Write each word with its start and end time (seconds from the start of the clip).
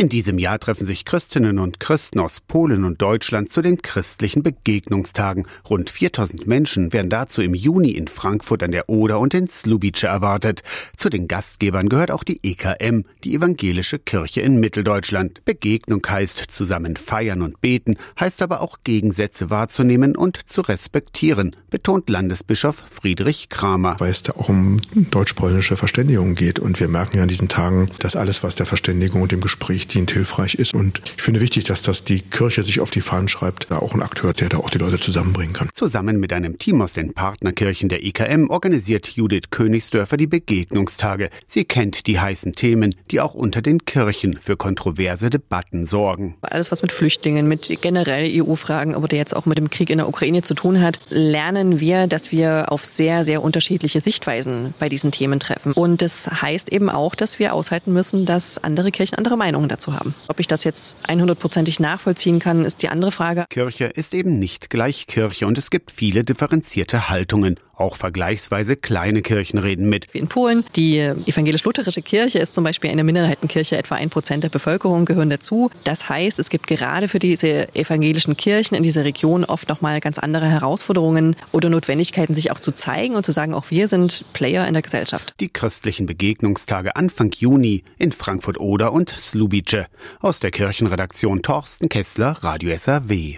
In 0.00 0.08
diesem 0.08 0.38
Jahr 0.38 0.60
treffen 0.60 0.86
sich 0.86 1.04
Christinnen 1.04 1.58
und 1.58 1.80
Christen 1.80 2.20
aus 2.20 2.40
Polen 2.40 2.84
und 2.84 3.02
Deutschland 3.02 3.50
zu 3.50 3.62
den 3.62 3.82
christlichen 3.82 4.44
Begegnungstagen. 4.44 5.48
Rund 5.68 5.90
4000 5.90 6.46
Menschen 6.46 6.92
werden 6.92 7.10
dazu 7.10 7.42
im 7.42 7.52
Juni 7.52 7.90
in 7.90 8.06
Frankfurt 8.06 8.62
an 8.62 8.70
der 8.70 8.88
Oder 8.88 9.18
und 9.18 9.34
in 9.34 9.48
Slubice 9.48 10.04
erwartet. 10.04 10.62
Zu 10.96 11.10
den 11.10 11.26
Gastgebern 11.26 11.88
gehört 11.88 12.12
auch 12.12 12.22
die 12.22 12.38
EKM, 12.44 13.06
die 13.24 13.34
Evangelische 13.34 13.98
Kirche 13.98 14.40
in 14.40 14.60
Mitteldeutschland. 14.60 15.44
Begegnung 15.44 16.06
heißt 16.08 16.44
zusammen 16.48 16.94
feiern 16.94 17.42
und 17.42 17.60
beten, 17.60 17.98
heißt 18.20 18.40
aber 18.40 18.60
auch 18.60 18.78
Gegensätze 18.84 19.50
wahrzunehmen 19.50 20.14
und 20.14 20.48
zu 20.48 20.60
respektieren, 20.60 21.56
betont 21.70 22.08
Landesbischof 22.08 22.84
Friedrich 22.88 23.48
Kramer. 23.48 23.96
Weil 23.98 24.10
es 24.10 24.22
da 24.22 24.34
auch 24.34 24.48
um 24.48 24.80
deutsch-polnische 24.94 25.76
Verständigung 25.76 26.36
geht 26.36 26.60
und 26.60 26.78
wir 26.78 26.86
merken 26.86 27.16
ja 27.16 27.24
an 27.24 27.28
diesen 27.28 27.48
Tagen, 27.48 27.90
dass 27.98 28.14
alles, 28.14 28.44
was 28.44 28.54
der 28.54 28.66
Verständigung 28.66 29.22
und 29.22 29.32
dem 29.32 29.40
Gespräch 29.40 29.87
dient, 29.88 30.10
hilfreich 30.10 30.54
ist. 30.54 30.74
Und 30.74 31.02
ich 31.16 31.22
finde 31.22 31.40
wichtig, 31.40 31.64
dass 31.64 31.82
das 31.82 32.04
die 32.04 32.20
Kirche 32.20 32.62
sich 32.62 32.80
auf 32.80 32.90
die 32.90 33.00
Fahnen 33.00 33.28
schreibt, 33.28 33.70
da 33.70 33.78
auch 33.78 33.94
ein 33.94 34.02
Akteur, 34.02 34.32
der 34.32 34.48
da 34.48 34.58
auch 34.58 34.70
die 34.70 34.78
Leute 34.78 35.00
zusammenbringen 35.00 35.54
kann. 35.54 35.68
Zusammen 35.72 36.18
mit 36.20 36.32
einem 36.32 36.58
Team 36.58 36.80
aus 36.82 36.92
den 36.92 37.12
Partnerkirchen 37.14 37.88
der 37.88 38.04
IKM 38.04 38.50
organisiert 38.50 39.08
Judith 39.08 39.50
Königsdörfer 39.50 40.16
die 40.16 40.26
Begegnungstage. 40.26 41.30
Sie 41.46 41.64
kennt 41.64 42.06
die 42.06 42.20
heißen 42.20 42.52
Themen, 42.52 42.94
die 43.10 43.20
auch 43.20 43.34
unter 43.34 43.62
den 43.62 43.84
Kirchen 43.84 44.38
für 44.38 44.56
kontroverse 44.56 45.30
Debatten 45.30 45.86
sorgen. 45.86 46.36
Alles, 46.42 46.70
was 46.70 46.82
mit 46.82 46.92
Flüchtlingen, 46.92 47.48
mit 47.48 47.70
generell 47.80 48.42
EU-Fragen, 48.42 48.94
aber 48.94 49.08
der 49.08 49.18
jetzt 49.18 49.34
auch 49.34 49.46
mit 49.46 49.58
dem 49.58 49.70
Krieg 49.70 49.90
in 49.90 49.98
der 49.98 50.08
Ukraine 50.08 50.42
zu 50.42 50.54
tun 50.54 50.80
hat, 50.80 51.00
lernen 51.08 51.80
wir, 51.80 52.06
dass 52.06 52.32
wir 52.32 52.70
auf 52.72 52.84
sehr, 52.84 53.24
sehr 53.24 53.42
unterschiedliche 53.42 54.00
Sichtweisen 54.00 54.74
bei 54.78 54.88
diesen 54.88 55.12
Themen 55.12 55.40
treffen. 55.40 55.72
Und 55.72 56.02
das 56.02 56.28
heißt 56.30 56.72
eben 56.72 56.90
auch, 56.90 57.14
dass 57.14 57.38
wir 57.38 57.54
aushalten 57.54 57.92
müssen, 57.92 58.26
dass 58.26 58.62
andere 58.62 58.90
Kirchen 58.90 59.18
andere 59.18 59.36
Meinungen 59.36 59.68
dazu 59.68 59.77
dazu 59.78 59.94
haben. 59.94 60.14
Ob 60.26 60.40
ich 60.40 60.46
das 60.46 60.64
jetzt 60.64 60.96
100%ig 61.06 61.80
nachvollziehen 61.80 62.38
kann, 62.38 62.64
ist 62.64 62.82
die 62.82 62.88
andere 62.88 63.12
Frage. 63.12 63.46
Kirche 63.48 63.84
ist 63.86 64.12
eben 64.14 64.38
nicht 64.38 64.70
gleich 64.70 65.06
Kirche 65.06 65.46
und 65.46 65.56
es 65.56 65.70
gibt 65.70 65.92
viele 65.92 66.24
differenzierte 66.24 67.08
Haltungen. 67.08 67.58
Auch 67.78 67.96
vergleichsweise 67.96 68.76
kleine 68.76 69.22
Kirchen 69.22 69.58
reden 69.58 69.88
mit. 69.88 70.06
In 70.12 70.28
Polen. 70.28 70.64
Die 70.74 70.98
evangelisch-lutherische 70.98 72.02
Kirche 72.02 72.40
ist 72.40 72.54
zum 72.54 72.64
Beispiel 72.64 72.90
eine 72.90 73.04
Minderheitenkirche. 73.04 73.78
Etwa 73.78 73.94
ein 73.94 74.10
Prozent 74.10 74.42
der 74.44 74.48
Bevölkerung 74.48 75.04
gehören 75.04 75.30
dazu. 75.30 75.70
Das 75.84 76.08
heißt, 76.08 76.38
es 76.38 76.50
gibt 76.50 76.66
gerade 76.66 77.06
für 77.06 77.20
diese 77.20 77.74
evangelischen 77.74 78.36
Kirchen 78.36 78.74
in 78.74 78.82
dieser 78.82 79.04
Region 79.04 79.44
oft 79.44 79.68
nochmal 79.68 80.00
ganz 80.00 80.18
andere 80.18 80.46
Herausforderungen 80.46 81.36
oder 81.52 81.70
Notwendigkeiten, 81.70 82.34
sich 82.34 82.50
auch 82.50 82.60
zu 82.60 82.72
zeigen 82.72 83.14
und 83.14 83.24
zu 83.24 83.32
sagen, 83.32 83.54
auch 83.54 83.70
wir 83.70 83.86
sind 83.86 84.24
Player 84.32 84.66
in 84.66 84.74
der 84.74 84.82
Gesellschaft. 84.82 85.34
Die 85.38 85.48
christlichen 85.48 86.06
Begegnungstage 86.06 86.96
Anfang 86.96 87.30
Juni 87.30 87.84
in 87.98 88.10
Frankfurt-Oder 88.10 88.92
und 88.92 89.14
Slubice. 89.18 89.86
Aus 90.20 90.40
der 90.40 90.50
Kirchenredaktion 90.50 91.42
Torsten 91.42 91.88
Kessler, 91.88 92.36
Radio 92.40 92.76
SAW. 92.76 93.36